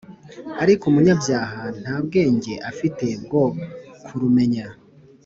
ariko 0.63 0.83
umunyabyaha 0.87 1.61
nta 1.81 1.95
bwenge 2.05 2.53
afite 2.69 3.05
bwo 3.23 3.43
kurumenya 4.05 4.65